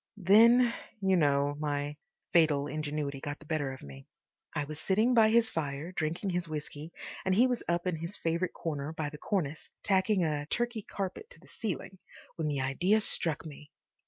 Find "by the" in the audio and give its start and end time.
8.93-9.19